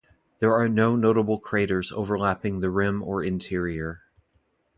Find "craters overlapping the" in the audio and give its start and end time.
1.37-2.71